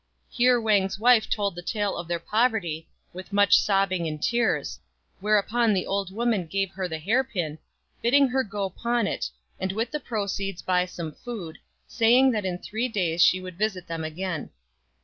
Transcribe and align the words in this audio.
"Here 0.31 0.59
Wang's 0.59 0.97
wife 0.97 1.29
told 1.29 1.53
the 1.53 1.61
tale 1.61 1.95
of 1.95 2.07
their 2.07 2.17
poverty, 2.17 2.87
with 3.13 3.31
much 3.31 3.55
sobbing 3.59 4.07
and 4.07 4.19
tears; 4.19 4.79
whereupon 5.19 5.75
the 5.75 5.85
old 5.85 6.09
woman 6.09 6.47
gave 6.47 6.71
her 6.71 6.87
the 6.87 6.97
hair 6.97 7.23
pin, 7.23 7.59
bidding 8.01 8.27
her 8.29 8.43
go 8.43 8.67
pawn 8.71 9.05
it, 9.05 9.29
and 9.59 9.71
with 9.71 9.91
the 9.91 9.99
proceeds 9.99 10.63
buy 10.63 10.85
some 10.87 11.11
food, 11.11 11.59
saying 11.87 12.31
that 12.31 12.45
in 12.45 12.57
three 12.57 12.87
days 12.87 13.21
she 13.21 13.39
would 13.39 13.59
visit 13.59 13.85
them 13.85 14.03
again. 14.03 14.49